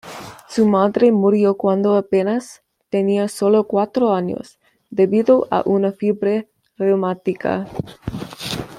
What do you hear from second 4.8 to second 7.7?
debido a una fiebre reumática.